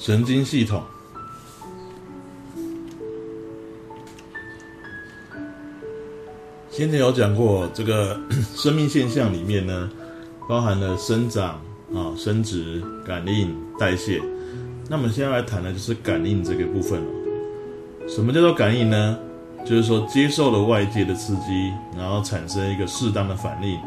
[0.00, 0.82] 神经系统。
[6.70, 8.18] 先前有讲过，这个
[8.56, 9.90] 生命现象里面呢，
[10.48, 11.60] 包含了生长
[11.94, 14.22] 啊、生殖、感应、代谢。
[14.88, 18.08] 那么现在来谈的就是感应这个部分了。
[18.08, 19.18] 什么叫做感应呢？
[19.66, 23.78] 就是说接受了外界的刺激，然后产生一个适当的反应。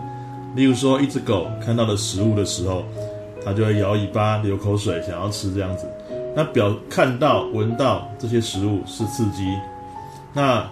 [0.56, 2.84] 例如说，一只狗看到了食物的时候，
[3.44, 5.88] 它就会摇尾巴、流口水，想要吃这样子。
[6.36, 9.56] 那表看到、闻到这些食物是刺激，
[10.34, 10.68] 那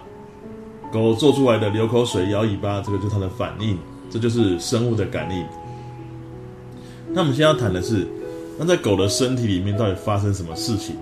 [0.92, 3.78] 狗做出来的流口水、摇尾巴，这个就是它的反应，
[4.10, 5.44] 这就是生物的感应。
[7.08, 8.06] 那我们现在要谈的是，
[8.58, 10.96] 那在狗的身体里面到底发生什么事情，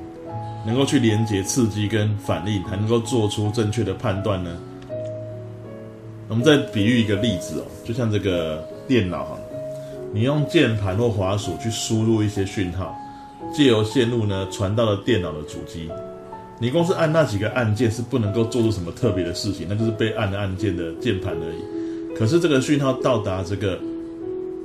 [0.67, 4.57] 能够去连接刺激跟反应，还能够做出正确的判断呢？
[6.29, 9.39] 我们再比喻一个例子哦，就像这个电脑哈，
[10.13, 12.97] 你用键盘或滑鼠去输入一些讯号，
[13.55, 15.89] 借由线路呢传到了电脑的主机。
[16.59, 22.17] 你光是按那几个按键是不能够做出什么特别的事情，那就是被按的按键的键盘而已。
[22.17, 23.79] 可是这个讯号到达这个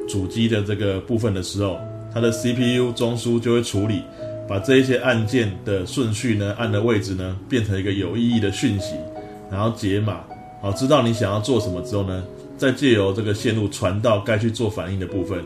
[0.07, 1.77] 主机的这个部分的时候，
[2.13, 4.01] 它的 CPU 中枢就会处理，
[4.45, 8.95] 把这一些按键的顺序呢、按的位置呢，变成一个有意义的讯息，
[9.49, 10.19] 然后解码。
[10.61, 12.23] 好，知道你想要做什么之后呢，
[12.57, 15.41] 再借由这个线路传到该去做反应的部分。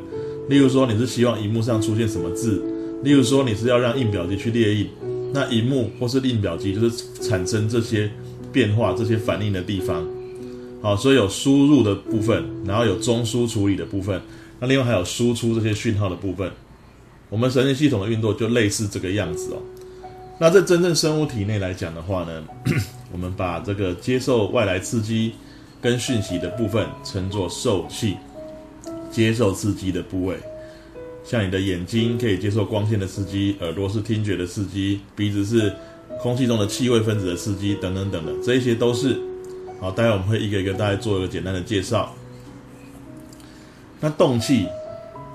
[0.47, 2.59] 例如说，你是希望荧幕上出现什么字？
[3.03, 4.89] 例如说，你是要让印表机去列印，
[5.33, 8.09] 那荧幕或是印表机就是产生这些
[8.52, 10.05] 变化、这些反应的地方。
[10.81, 14.22] 好，所以有输入的部分，然后有中枢处理的部分，
[14.59, 16.52] 那另外还有输出这些讯号的部分。
[17.30, 19.58] 我们神经系统的运作就类似这个样子哦。
[20.39, 22.44] 那在真正生物体内来讲的话呢？
[23.11, 25.33] 我们把这个接受外来刺激
[25.81, 28.16] 跟讯息的部分称作受器，
[29.11, 30.38] 接受刺激的部位，
[31.30, 35.71] 像你的眼睛可以接受光线的刺激，耳朵是听觉的刺激，鼻子是
[36.19, 39.15] 空气中的气味分子的刺激，等等等等，这一些都是
[39.80, 39.92] 好。
[39.92, 42.11] 待会我们会一个一个大家做一个简单的介绍。
[43.99, 44.65] 那动气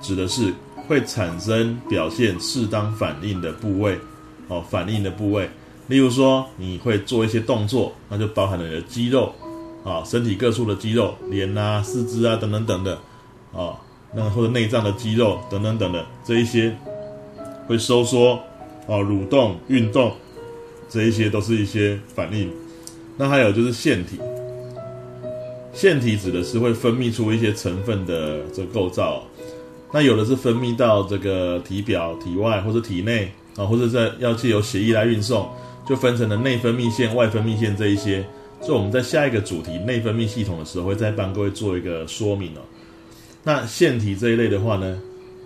[0.02, 0.52] 指的是
[0.88, 3.96] 会产生表现适当反应的部位，
[4.48, 5.48] 哦，反应的部位。
[5.86, 9.32] 例如说，你会做一些动作，那就包含了你的肌肉，
[9.84, 12.98] 啊，身体各处的肌肉，脸啊、四肢啊等等等等，
[13.52, 13.78] 啊，
[14.14, 16.75] 那或者内脏的肌肉等等等等，这一些
[17.66, 18.34] 会收缩，
[18.86, 20.12] 啊，蠕动、运动，
[20.88, 22.50] 这一些都是一些反应。
[23.16, 24.19] 那还有就是腺体，
[25.72, 29.22] 腺体指的是会分泌出一些成分的这个构造，
[29.92, 35.48] 那有的是分泌到这个体表、体外或者体内，啊，或者在要借由血液来运送。
[35.86, 38.25] 就分成了内分泌腺、外分泌腺这一些，
[38.62, 42.60] 所以我们在下一个主题内分泌系统的时候，会再帮各位做一个说明哦。
[43.44, 44.99] 那腺体这一类的话呢，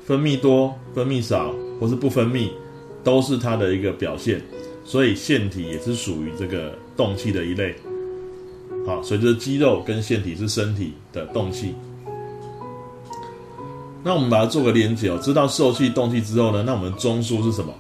[0.07, 2.49] 分泌多、分泌少或是不分泌，
[3.03, 4.41] 都是它的一个表现。
[4.85, 7.75] 所以腺体也是属于这个动气的一类。
[8.87, 11.75] 好，所以这肌肉跟腺体是身体的动气。
[14.05, 17.75] 那我们把它做个连接哦，知道受气、动气之后呢，那我们中枢是什么？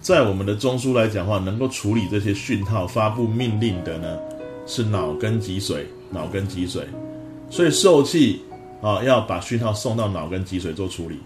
[0.00, 4.18] 在我们的中枢来讲话，能够处理这些讯号、发布命令的呢，
[4.66, 5.84] 是脑跟脊髓。
[6.10, 6.84] 脑跟脊髓，
[7.50, 8.40] 所以受气
[8.80, 11.18] 啊，要把讯号送到脑跟脊髓做处理。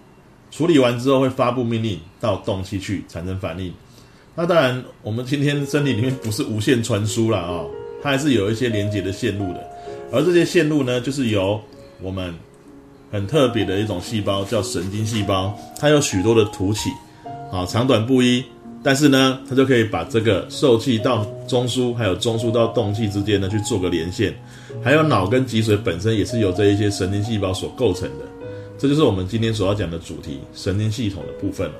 [0.51, 3.73] 处理完之后，会发布命令到动气去产生反应。
[4.35, 7.65] 那当然，我们今天身体里面不是无线传输了啊，
[8.01, 9.63] 它还是有一些连接的线路的。
[10.11, 11.59] 而这些线路呢，就是由
[12.01, 12.33] 我们
[13.11, 16.89] 很特别的一种细胞，叫神经细胞，它有许多的突起
[17.51, 18.43] 啊，长短不一。
[18.83, 24.33] 但是呢，它就可以把这个受气到中枢，还有中枢到动气之间呢去做个连线，
[24.83, 28.25] 还有脑跟脊髓本身也是由这一些神经细胞所构成的，
[28.77, 31.73] 这就是我们今天所要讲的主题——神经系统的部分了。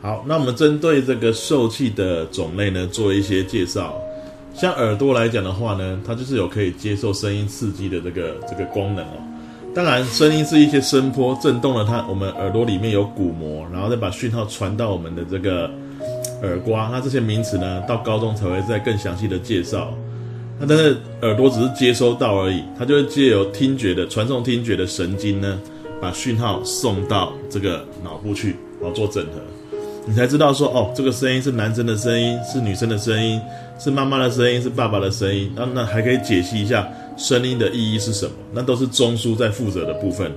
[0.00, 4.00] 好，那我们针对这个受气的种类呢，做一些介绍。
[4.54, 9.18] 像耳朵来讲的话呢，它就是有可以接受声音刺激的这个这个功能哦。
[9.76, 15.70] 当然，声音是一些声波震动了它，我们耳朵里面有鼓膜，然后再把讯号传到我们的这个
[16.40, 16.88] 耳瓜。
[16.90, 19.92] 那这些名词呢，到高中才会再更详细的介绍。
[20.58, 25.60] 那但是耳朵只是接收到而已，它就会借由听觉的传送听觉的神经呢，
[26.00, 29.32] 把讯号送到这个脑部去，然后做整合。
[30.06, 33.38] 你才知道说，哦，这个声音是男生的声音，是女生的声音，
[33.78, 35.52] 是妈妈的声音，是爸爸的声音。
[35.54, 36.88] 那那还可以解析一下。
[37.16, 38.32] 声音的意义是什么？
[38.52, 40.30] 那都是中枢在负责的部分，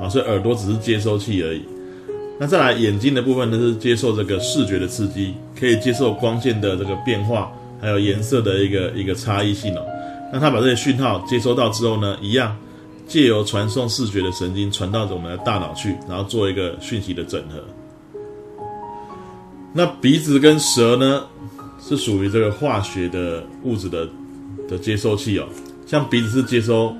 [0.00, 1.62] 啊，所以耳朵只是接收器而已。
[2.38, 9.84] 那再来眼睛的部分呢，是接受这个视觉的刺激，可以接受光线的这个变化，还有颜色的一个一个差异性哦。
[10.32, 12.56] 那它把这些讯号接收到之后呢，一样
[13.06, 17.58] 借由传送视觉的神经传到我们的大脑去，然后做一个讯息的整合。
[19.72, 21.24] 那鼻子跟舌呢，
[21.80, 24.08] 是属于这个化学的物质的
[24.68, 25.46] 的接收器哦。
[25.88, 26.94] 像鼻子是接收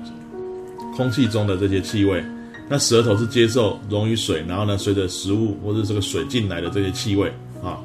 [0.97, 2.23] 空气中的这些气味，
[2.67, 7.31] 那舌头是接受溶于水，然后呢，随着食物或者这个水进来的这些气味
[7.63, 7.77] 啊，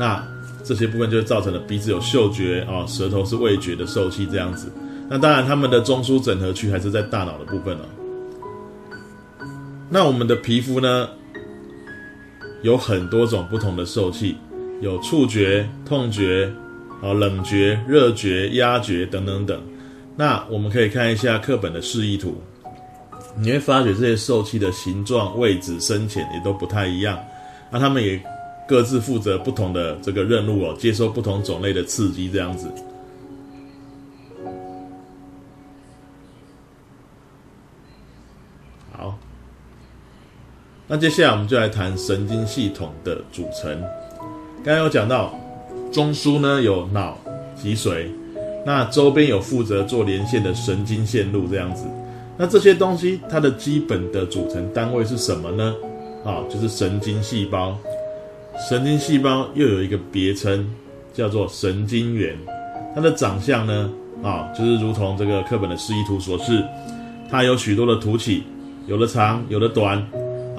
[0.00, 0.20] 那
[0.64, 4.68] 这些部分就造成了鼻子有嗅觉啊，舌头是味觉的受器这样子。
[5.08, 7.84] 那当然，他们的中枢整合区还是在大脑的部分哦。
[9.88, 11.08] 那我们的皮肤呢，
[12.62, 14.36] 有很多种不同的受器，
[14.80, 16.52] 有触觉、痛觉、
[17.00, 19.62] 啊冷觉、热觉、压觉等等等。
[20.20, 22.34] 那我们可以看一下课本的示意图，
[23.36, 27.16] 你会发觉这些受器的形状、位置、深浅也都不太一样。
[27.70, 28.20] 那他们也
[28.66, 32.68] 各自负责不同的这个任务哦，接受不同种类的刺激这样子。
[38.90, 39.16] 好
[40.88, 43.80] 那接下来我们就来谈神经系统的组成。
[44.64, 45.32] 刚刚有讲到，
[45.92, 47.16] 中枢呢有脑、
[47.54, 48.10] 脊髓，
[48.68, 51.86] 那周边有负责做连线的神经线路这样子。
[52.36, 55.74] 那这些东西它的基本的组成单位是什么呢？
[56.22, 57.74] 啊，就是神经细胞。
[58.68, 60.68] 神经细胞又有一个别称
[61.14, 62.36] 叫做神经元。
[62.94, 63.90] 它的长相呢，
[64.22, 66.62] 啊，就是如同这个课本的示意图所示，
[67.30, 68.42] 它有许多的突起，
[68.86, 70.06] 有的长，有的短。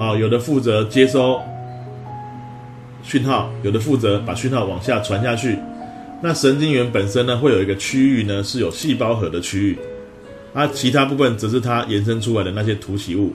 [0.00, 1.40] 啊，有的负责接收
[3.04, 5.56] 讯号，有的负责把讯号往下传下去。
[6.22, 9.78] 那神经元本身呢，会有一个区域呢是有细胞核的区域，
[10.52, 13.32] 啊，其他部分则是它延伸出来的那些突起物。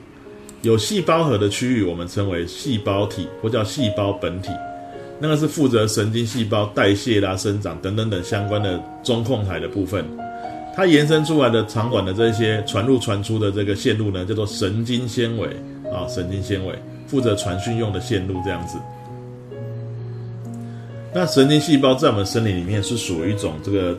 [0.62, 4.50] 有细胞核的区域，我们称为细胞体或叫细胞本体，
[5.20, 10.04] 那个是负责神经细胞代谢啦、生长等等等相关的中控台的部分。
[10.74, 15.48] 它延伸出来的长管的这些传入传出的这个线路呢，叫做神经纤维。
[15.92, 16.74] 啊，神经纤维
[17.06, 18.76] 负责传讯用的线路这样子。
[21.16, 23.96] 那神经细胞在我们身体里面是属于一种这个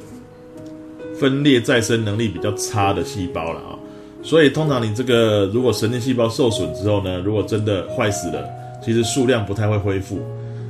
[1.19, 3.73] 分裂再生能力比较差的细胞了啊。
[4.21, 8.47] 所以通常你这个如果神经细胞受损之后呢，如果真的坏死了，
[8.85, 10.19] 其实数量不太会恢复。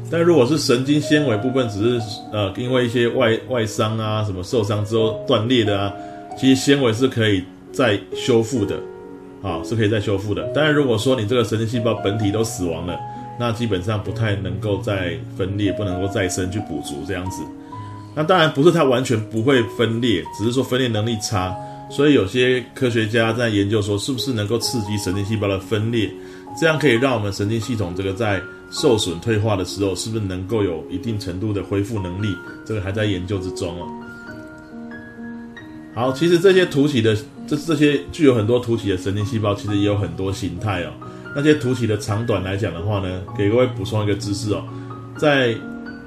[0.10, 2.02] 但如果是神经纤维部分只是
[2.32, 5.94] 呃因为一些外外伤啊什么受伤之后断裂的啊，
[6.40, 8.78] 其实纤维是可以再修复的。
[9.44, 10.44] 啊，是可以再修复的。
[10.54, 12.98] 当然，如果说你这个神经细胞本体都死亡了，
[13.40, 17.42] 那基本上不太能够再分裂，不能够再生去补足这样子。
[18.16, 21.56] 那当然不是它完全不会分裂，只是说分裂能力差。
[21.90, 26.12] 所以有些科学家在研究说，是不是能够刺激神经细胞的分裂，
[26.60, 28.42] 这样可以让我们神经系统这个在
[28.72, 32.28] 受损退化的时候，是不是能够有一定程度的恢复能力？
[32.66, 33.88] 这个还在研究之中哦。
[35.96, 37.16] 好，其实这些凸起的。
[37.50, 40.92] 这这些具有很多凸起的神经细胞，其实也有很多形态哦。
[41.40, 44.64] 那些凸起的长短来讲的话呢，给各位补充一个知识哦，
[45.20, 45.56] 在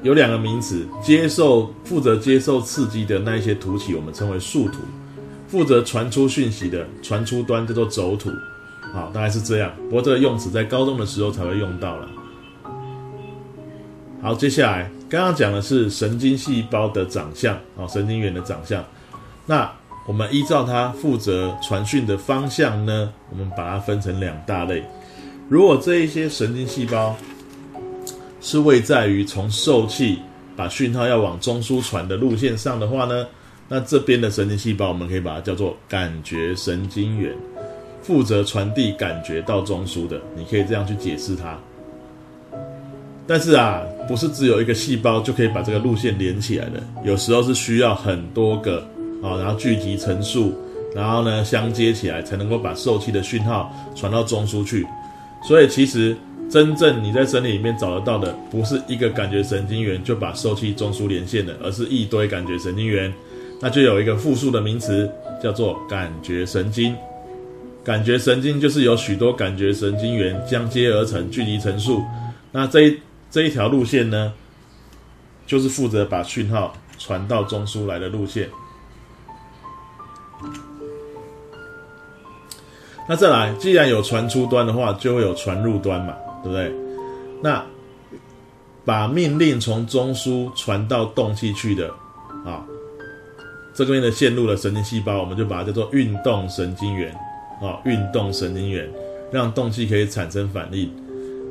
[0.02, 4.80] 有两个名词，接受负责接受刺激的那一些凸起，我们称为树突；
[5.46, 8.28] 负责传出讯息的传出端叫做轴突。
[8.92, 9.70] 好，大概是这样。
[9.84, 12.08] 不过这个用词在高中的时候才会用到了。
[14.20, 18.84] 好，接下来刚刚讲的是神经细胞的长相，哦，神经元的长相。
[19.46, 19.70] 那
[20.08, 24.84] 我们依照它负责传讯的方向呢，我们把它分成两大类。
[25.50, 27.16] 如果这一些神经细胞
[28.40, 30.20] 是位在于从受器
[30.54, 33.26] 把讯号要往中枢传的路线上的话呢，
[33.68, 37.34] 那这边的神经细胞我们可以把它叫做感觉神经元，
[38.00, 40.20] 负责传递感觉到中枢的。
[40.36, 41.58] 你可以这样去解释它。
[43.26, 48.86] 但是啊，不是只有一个细胞就可以把这个路线连起来的，有时候是需要很多个。
[49.20, 50.54] 啊，然后聚集成数，
[50.94, 54.86] 然后呢相接起来，才能够把受气的讯号传到中枢去。
[55.42, 56.16] 所以其实
[56.50, 63.12] 真正你在身体里面找得到的，不是一个感觉神经元就把受气中枢连线的，而是一堆感觉神经元。
[63.60, 65.10] 那就有一个复数的名词
[65.42, 66.96] 叫做感觉神经。
[67.82, 72.02] 感觉神经就是由许多感觉神经元相接而成，聚集成数。
[72.52, 72.98] 那这一
[73.30, 74.32] 这一条路线呢，
[75.46, 78.48] 就是负责把讯号传到中枢来的路线。
[83.10, 86.14] 那再来，既然有传出端的话，就会有传入端嘛，
[86.44, 86.72] 对不对？
[87.42, 87.60] 那
[88.84, 91.88] 把命令从中枢传到动器去的
[92.46, 92.64] 啊，
[93.74, 97.12] 这边的线路的神经细胞，我们就把它叫做运动神经元
[97.60, 98.88] 啊，运动神经元
[99.32, 100.88] 让动器可以产生反应。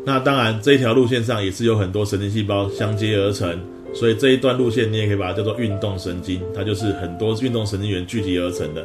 [0.06, 3.60] 那当然，这一条路线上也是有很多神经细胞相接而成，
[3.94, 8.82] 所以这一段路线你也可以把它叫做运动神经，它就是很多运动神经元聚集而成的。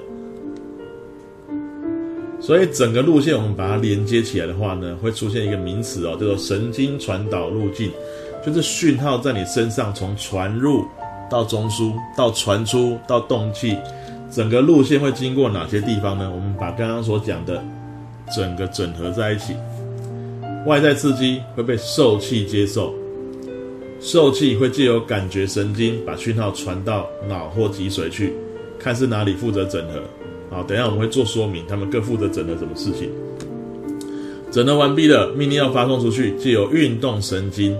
[2.44, 7.90] 所以整个路线我们把它连接起来的话呢，会出现一个名词哦，叫做神经传导路径。
[8.44, 10.84] 就是讯号在你身上从传入
[11.30, 13.74] 到中枢到传出到动气，
[14.30, 16.30] 整个路线会经过哪些地方呢？
[16.30, 17.64] 我们把刚刚所讲的
[18.36, 19.54] 整个整合在一起。
[20.66, 22.92] 外在刺激会被受气接受，
[24.00, 28.34] 受气会借由感觉神经把讯号传到脑或脊髓去，
[28.78, 30.02] 看是哪里负责整合。
[30.54, 33.10] 好，等下我们会做说明，他们各负责整合什么事情。
[34.52, 37.76] 整合完毕了，命令要发送出去，借由运动神经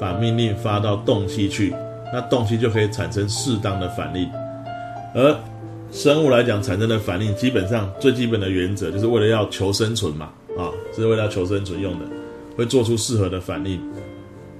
[0.00, 1.72] 把命令发到动气去，
[2.12, 4.28] 那动气就可以产生适当的反应。
[5.14, 5.38] 而
[5.92, 12.06] 生物来讲产生的反应，基本上最基本的原则就是为了要求生存嘛，啊，是为了要求生存用的。
[12.56, 13.78] 会做出适合的反应。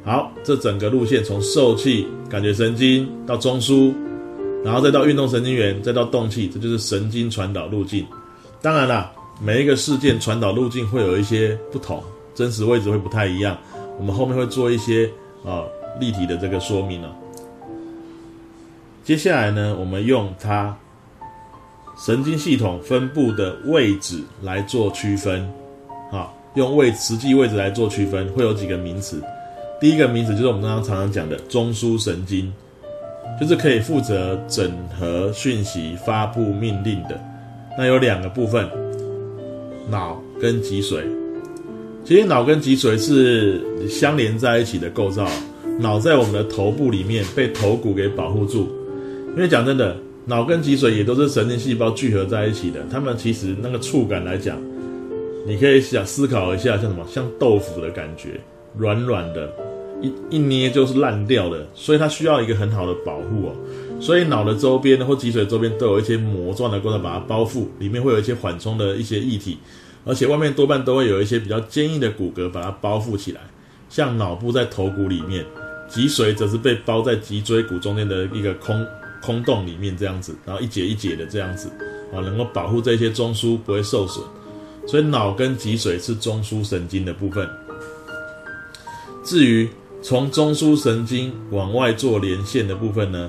[0.05, 3.91] 好，这整个路线从受气、感觉神经到中枢，
[4.67, 8.05] 然后再到运动神经元，再到动气，这就是神经传导路径。
[8.61, 12.03] 当然啦，每一个事件传导路径会有一些不同，
[12.35, 13.57] 真实位置会不太一样。
[13.97, 15.09] 我们后面会做一些
[15.45, 15.63] 啊
[16.01, 17.15] 立体的这个说明了。
[19.05, 20.77] 接下来呢，我们用它
[22.05, 25.49] 神经系统分布的位置来做区分，
[26.11, 26.29] 啊。
[26.57, 29.23] 用位实际位置来做区分，会有几个名词。
[29.79, 32.51] 第一个名词就是我们刚刚常常讲的中枢神经，
[33.41, 37.21] 就是可以负责整合讯息、发布命令的。
[37.79, 38.69] 那有两个部分，
[39.91, 41.03] 脑跟脊髓。
[42.05, 45.29] 其实脑跟脊髓是相连在一起的构造。
[45.79, 48.69] 脑在我们的头部里面被头骨给保护住。
[49.37, 52.81] 因为讲真的，脑跟脊髓也都是神经细胞聚合在一起的。
[52.91, 54.57] 它们其实那个触感来讲。
[55.47, 58.41] 你可以想思考一下，像什么，像豆腐的感觉，
[58.77, 59.49] 软软的，
[60.03, 63.57] 一一捏就是烂掉的，所以它需要一个很好的保护哦。
[64.01, 69.57] 所以脑的周边或脊髓周边都有一些膜状的构造把它包覆，里面会有一些缓冲的一些液体，
[70.05, 73.41] 而且外面多半都会有一些比较坚硬的骨骼把它包覆起来。
[73.89, 75.45] 像脑部在头骨里面，
[75.89, 78.87] 脊髓则是被包在脊椎骨中间的一个空
[79.23, 81.71] 空洞里面这样子，然后一节一节的这样子
[82.13, 84.23] 啊，能够保护这些中枢不会受损。
[84.87, 87.49] 所以脑跟脊髓是中枢神经的部分。
[89.25, 89.69] 至于
[90.09, 93.29] 从中枢神经往外做连线的部分呢，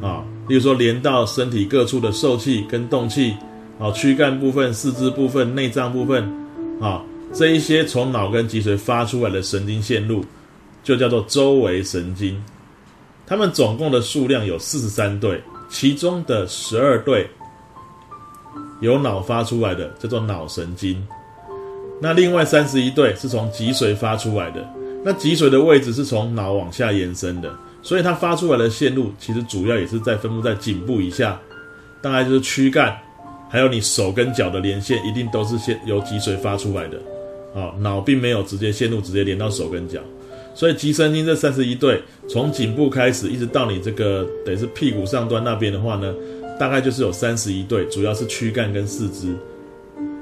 [0.00, 3.34] 啊，例如说连到身体各处的受气跟动气，
[3.80, 6.32] 啊，躯干部分、四肢部分、内脏部分，
[6.80, 7.02] 啊，
[7.32, 10.24] 这一些从脑跟脊髓发出来的神经线路，
[10.84, 12.40] 就叫做周围神经。
[13.26, 17.28] 它们总共的数量有四十三对，其中的十二对。
[18.80, 21.04] 由脑发出来的叫做脑神经，
[22.00, 24.64] 那另外三十一对是从脊髓发出来的。
[25.04, 31.40] 那脊髓的位置是从脑往下延伸的，所以它发出来的线路其实主要也是在分布在颈部以下，
[32.00, 32.96] 大概就是躯干，
[33.50, 36.98] 还有你手跟脚的连线，一定都是先由脊髓发出来的。
[37.54, 40.00] 啊，脑并没有直接线路直接连到手跟脚，
[40.54, 46.14] 所以脊神经这三十一对从颈部开始，一直到你这个等于是屁股上端那边的话呢。
[46.60, 49.34] 大概就是有三十一对，主要是躯干跟四肢。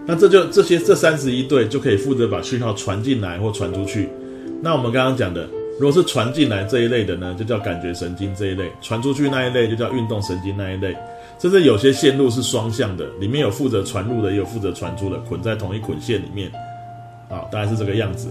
[0.07, 4.09] 那这就这些这三十一对就可以负责把讯号传进来或传出去。
[4.63, 5.49] 那我们刚刚讲的，
[5.79, 10.95] 如果是传进来这一类的呢，就叫感觉神经这一类；传出去那一类就叫运动神经那一类。
[11.39, 16.53] 甚至有些线路是双向的，里面有负责传入的，也有负责传出的，捆在同一捆线里面。
[17.31, 18.29] 啊，大概是这个样子。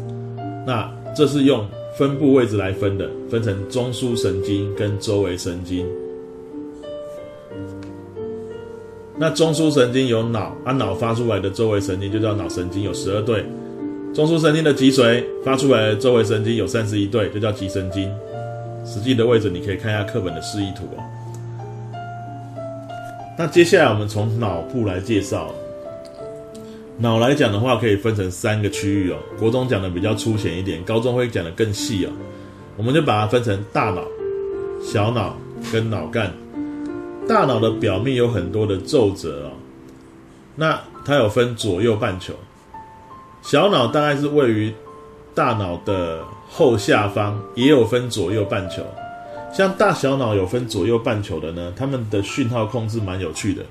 [0.68, 1.66] 那这是用
[1.98, 5.88] 分布位置来分的，分成中枢神经跟周围神经。
[9.18, 13.44] 那中枢神经有脑，啊，脑发出来的周围神经就叫脑神经，有十二对。
[14.14, 18.12] 中枢神经的脊髓发出来的周围神经有三十一对，就叫脊神经。
[18.86, 21.04] 实际的位置你可以看一下课本的示意图哦。
[23.38, 25.54] 那接下来我们从脑部来介绍。
[26.98, 29.18] 脑来讲的话，可以分成三个区域哦。
[29.38, 32.10] 国中讲的比较粗浅一点，高中会讲的更细哦。
[32.76, 34.04] 我们就把它分成大脑、
[34.82, 35.38] 小脑
[35.72, 36.34] 跟脑干。
[37.28, 39.52] 大脑的表面有很多的皱褶哦，
[40.56, 42.34] 那它有分左右半球。
[43.42, 44.74] 小脑大概是位于
[45.34, 46.20] 大脑的
[46.50, 48.84] 后下方，也有分左右半球。
[49.52, 53.64] 像大小脑有分左右半球的呢，它们的讯号控制蛮有趣的，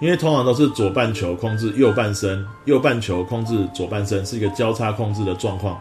[0.00, 5.74] 因为通常都是左半球控制右半身，右半球控制左半身，是一个交叉控制的状况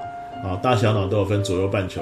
[0.44, 0.56] 啊。
[0.62, 2.02] 大小脑都有分左右半球。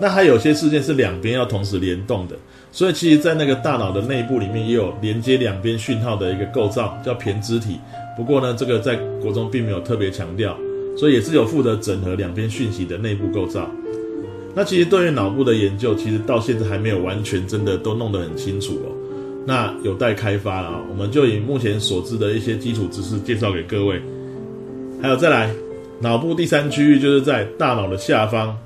[0.00, 2.36] 那还有些事件是两边要同时联动的，
[2.70, 7.80] 所以其实，在那个大脑的内部里面也有连接两边讯号的一个构造，叫胼胝体。
[8.16, 10.56] 不过呢，这个在国中并没有特别强调，
[10.98, 13.70] 所以也是有负责整合两边讯息的内部构造。
[14.54, 18.92] 那其实对于脑部的研究，其实到现在还没有完全真的都弄得很清楚哦。
[19.46, 24.02] 那有待开发啊，我们就以目前所知的一些基础知识介绍给各位。
[25.00, 25.54] 还有再来，
[26.00, 28.58] 脑部第三区域就是在大脑的下方。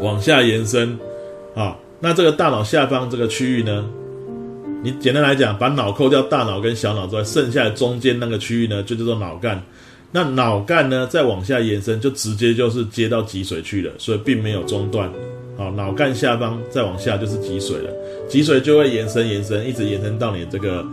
[0.00, 0.98] 往下延伸，
[1.54, 3.88] 啊，那这个大脑下方这个区域呢，
[4.82, 9.62] 你简单来讲，把脑扣掉大脑跟小脑之外，剩下的中间那个区域呢，就叫做脑干。
[10.16, 15.10] 那脑干呢，再往下延伸，就直接就是接到脊髓去了，所以并没有中断。
[15.58, 17.90] 好，脑干下方再往下就是脊髓了，
[18.28, 20.86] 脊髓就会延伸延伸，一直延伸到你这个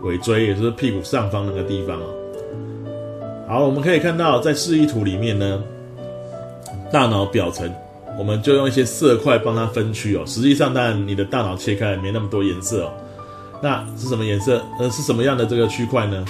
[0.00, 2.14] 尾椎，也就是屁股上方那个地方哦。
[3.46, 5.62] 好，我们可以看到在示意图里面呢，
[6.90, 7.70] 大脑表层，
[8.18, 10.22] 我们就用一些色块帮它分区哦。
[10.24, 12.92] 实际上，当然你的大脑切开没那么多颜色哦。
[13.62, 14.62] 那是什么颜色？
[14.80, 16.24] 呃，是什么样的这个区块呢？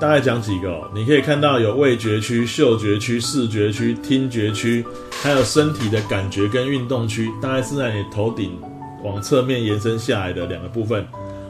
[0.00, 8.58] 大概讲几个哦，你可以看到有味觉区、嗅觉区、视觉区、听觉区，还有身体的感觉跟运动区，大概是在你头顶
[9.04, 11.06] 往侧面延伸下来的两个部分。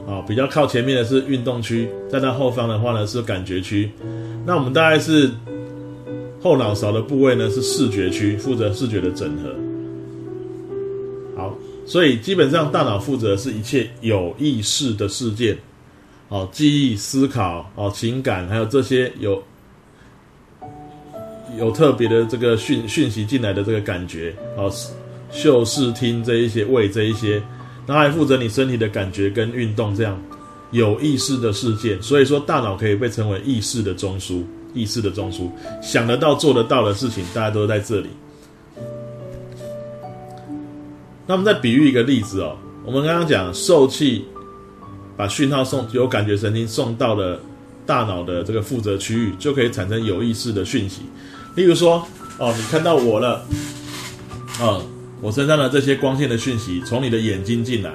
[0.09, 3.88] 啊，比较靠前面的是运动区，在它后方的话呢是感觉区。
[4.45, 5.30] 那我们大概是
[6.42, 9.54] 后脑勺的部位呢是视觉区，负责视觉的整合。
[11.37, 15.57] 好，所以基本上大脑负责是一切有意识的事件。
[16.30, 19.42] 哦，记忆、思考、哦，情感，还有这些有
[21.58, 24.72] 有特别的这个讯讯息进来的这个感觉，哦，
[25.32, 27.42] 嗅、视、听这一些，味这一些，
[27.84, 30.16] 然后还负责你身体的感觉跟运动，这样
[30.70, 32.00] 有意识的事件。
[32.00, 35.50] 所以说，大脑可以被称为意识的中枢，意识的中枢，
[35.82, 38.08] 想得到、做得到的事情，大家都在这里。
[41.26, 44.25] 那我们再比喻一个例子哦，我们刚刚讲受气。
[45.17, 47.40] 把讯号送由感觉神经送到了
[47.87, 51.02] 大脑的这个负责区域，就可以产生有意识的讯息。
[51.57, 52.07] 例如说，
[52.38, 53.43] 哦，你看到我了，
[54.61, 54.83] 哦，
[55.21, 57.93] 我身上的这些光线的讯息从你的眼睛进来，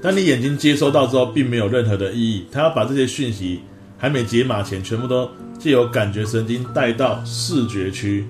[0.00, 2.44] 当你眼睛接收到之后，并没有任何的意义。
[2.50, 3.60] 它要把这些讯息
[3.98, 5.28] 还没解码前，全部都
[5.58, 8.24] 借由感觉神经带到视觉区。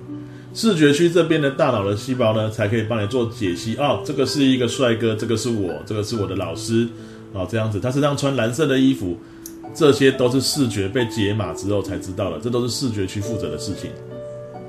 [0.55, 3.75] 视觉区这边的大脑的细胞呢，才可以帮你做解析。
[3.77, 6.87] 哦，这个是一个帅哥，这个是我，这个是我的老师。
[7.33, 9.17] 啊，这样子，他身上穿蓝色的衣服，
[9.73, 13.89] 这些都是视觉被解码之后才知道的，这都是视觉区负责的事情。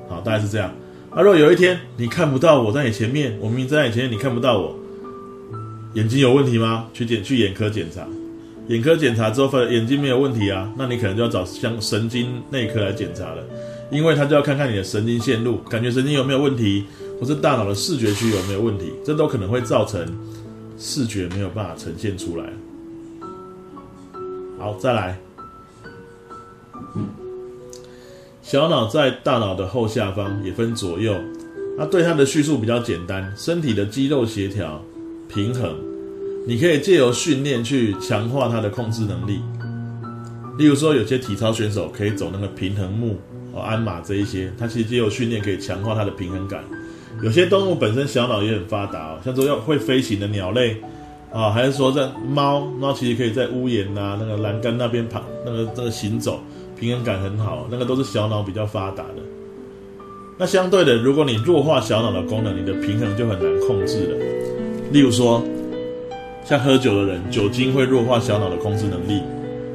[0.08, 0.72] 好，大概是这样。
[1.10, 4.74] 啊，如果有一天你看不到我在你前面，我明明在你前面，你看不到我，
[5.94, 6.86] 眼睛有问题吗？
[6.94, 8.06] 去检去眼科检查，
[8.68, 13.42] 眼科检查之后发现眼睛没有问题啊，那你可能就要找像神经内科来检查了，
[13.92, 16.84] 因为他就要看看你的神经线路、感觉神经有没有问题，
[17.20, 20.00] 或是大脑的视觉区有没有问题，这都可能会造成。
[20.76, 22.44] 视觉没有办法呈现出来。
[24.58, 25.18] 好，再来。
[28.42, 31.14] 小脑在大脑的后下方，也分左右。
[31.76, 34.80] 那对它的叙述比较简单：身体的肌肉协调、
[35.28, 35.74] 平衡，
[36.46, 39.40] 你可以借由训练去强化它的控制能力。
[40.56, 43.18] 例如说，有些体操选手可以走那个平衡木、
[43.52, 46.62] 哦鞍马这一些，它其实借由训练可以强化它的平衡感。
[47.22, 50.76] 有些动物本身小脑也很发达哦，像说要会飞行的鸟类
[51.32, 56.40] 啊，还是说在猫，猫其实可以在屋檐呐、那个栏杆那边爬，那个那个行走，
[56.78, 59.22] 平衡感很好，那个都是小脑比较发达的。
[60.36, 64.18] 那相对的，如果你弱化小脑的功能，你的平衡就很难控制了。
[64.90, 65.42] 例如说，
[66.44, 69.22] 像喝酒的人，酒精会弱化小脑的控制能力，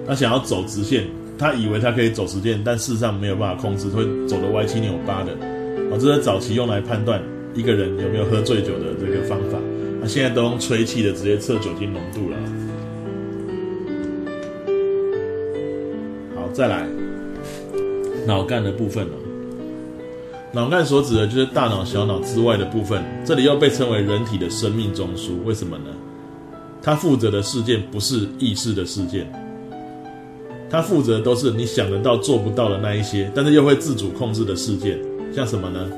[0.06, 5.32] 他想要走直线，他以为他可以走直线，但事实上没有办法控制，会走的歪七扭八的。
[5.92, 7.22] 啊，这是早期用来判断
[7.54, 9.58] 一个人有没有喝醉酒的这个方法。
[10.02, 12.38] 那现在都用吹气的，直接测酒精浓度了。
[16.36, 16.88] 好，再来
[18.26, 19.14] 脑干的部分了。
[20.52, 25.32] 脑干所指的就是大脑、小脑之外的部分，这里又被称为人体的生命中枢。
[25.44, 25.86] 为什么呢？
[26.82, 29.30] 它负责的事件不是意识的事件，
[30.70, 34.98] 它负责都是你想得到、做不到的那一些，但是又会自主控制的事件。
[35.34, 35.90] 像什么呢？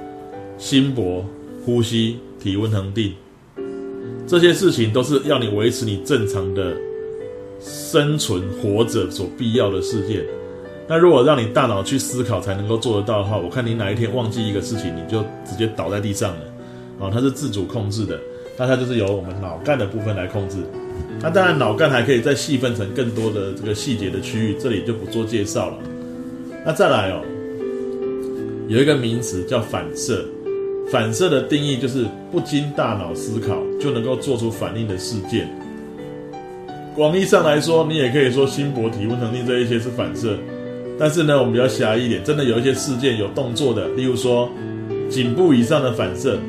[0.58, 1.26] 心搏、
[1.66, 3.14] 呼吸、体温恒定，
[4.28, 6.76] 这些事情都是要你维持你正常的
[7.60, 10.24] 生存、活着所必要的事件。
[10.88, 16.42] 那如果让你大脑去思考才能够做得到的话，我看你哪一天忘记一个事情，你就直接倒在地上了。
[17.00, 18.20] 啊，它是自主控制的，
[18.58, 20.58] 那它就是由我们脑干的部分来控制。
[21.22, 25.78] 那当然，脑干还可以再细分成更多的这个细节的区域，这里就不做介绍了。
[26.64, 27.24] 那再来哦。
[28.72, 30.24] 有一个名词叫反射，
[30.90, 35.46] 反射的定义就是不经大脑思考就能够做出反应的事件。
[36.96, 40.38] 广义上来说，你也可以说心搏、体温、能力这一些是反射，
[40.98, 44.50] 但是呢，我们比较狭义一点，真的有一些事件有动作的，例如说
[45.10, 46.40] 颈部以上的反射。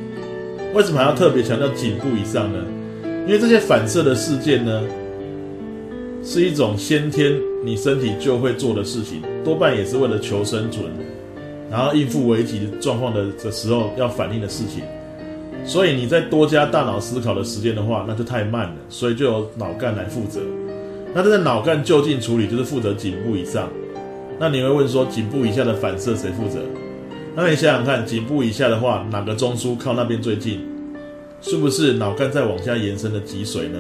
[0.75, 2.65] 为什么还要特别强调颈部以上呢？
[3.27, 4.81] 因为这些反射的事件呢，
[6.23, 7.33] 是一种先天
[7.65, 10.85] 你身体就会做的事情，多半也是为了求生存。
[11.73, 14.85] 然后应付危急状况的的时候要反应的事情，
[15.65, 20.41] 所以你再多加大脑思考的时间的话，那就太慢了，所以就由脑干来负责。
[21.15, 23.71] 那这个脑干就近处理就是负责颈部以上。
[24.39, 26.59] 那你会问说，颈部以下的反射谁负责？
[27.35, 30.61] 那你想想看，颈部以下的话，哪个中枢靠那边最近？
[31.41, 33.79] 是不是脑干在往下延伸的脊髓呢？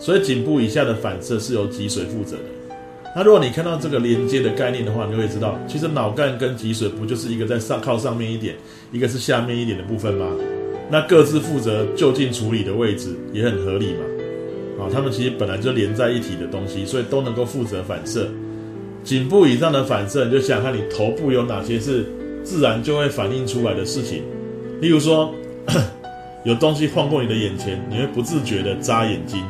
[0.00, 2.42] 所以颈部以下的反射是由脊髓负责的。
[3.14, 8.56] 那如果你看到这个连接的概念的话，你会知道，其实脑干跟脊髓不就是一个在上靠上面一点，
[8.90, 10.26] 一个是下面一点的部分吗？
[10.90, 14.00] 那各自负责就近处理的位置也很合理嘛。
[14.80, 18.26] 啊，他们其实本来就连在一起的东西，所以都能够负责反射。
[19.04, 22.06] 颈部以上的反射，你就想看你头部有哪些是
[22.42, 24.22] 自然就会反映出来的事情。
[24.80, 25.34] 例如说，
[26.44, 29.44] 有东西晃过你的眼前，你会不自觉的眨眼睛，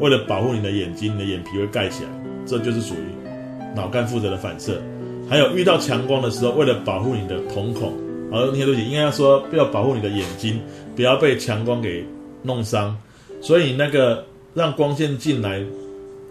[0.00, 2.10] 为了保护你的眼睛，你的眼皮会盖起来。
[2.46, 4.80] 这就是属于脑干负责的反射，
[5.28, 7.92] 还有遇到强光的时候，为了保护你的瞳孔，
[8.32, 10.60] 而那些东西应该要说要保护你的眼睛，
[10.94, 12.04] 不要被强光给
[12.42, 12.96] 弄伤，
[13.40, 15.62] 所以那个让光线进来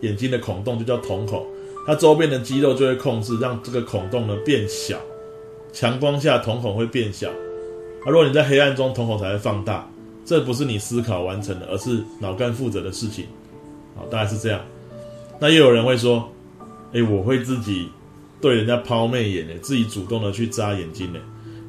[0.02, 1.46] 眼睛的孔洞就叫瞳孔，
[1.86, 4.98] 它周边的肌肉就会控制让这个孔洞呢变小，
[5.74, 7.30] 强光下瞳孔会变小，
[8.06, 9.88] 而如果你在黑暗中，瞳孔才会放大，
[10.26, 13.26] 这不是你思考完成的，而是脑干负责的事情，
[13.96, 14.62] 好，大概是这样。
[15.40, 16.32] 那又有人会说
[16.94, 17.90] ：“哎，我会自己
[18.42, 21.20] 对人家抛媚眼呢，自己主动的去眨眼睛呢。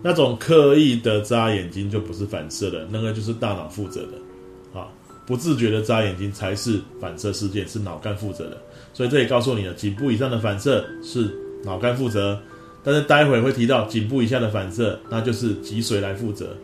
[0.03, 4.79] 那种刻意的眨眼睛就不是反射的，那个就是大脑负责的。
[4.79, 4.87] 啊，
[5.27, 8.57] 不自觉的眨眼睛才是反射事件，是脑干负责的。
[8.93, 12.41] 所以这也告诉你了，颈部以上的反射是脑干负责，
[12.85, 16.57] 但是待会会提到颈部以下的反射，那就是脊髓来负责。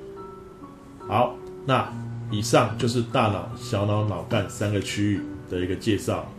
[1.09, 1.35] 好，
[1.67, 1.93] 那
[2.31, 6.31] 以上就是大脑、小脑、脑干三个区域的一个介绍。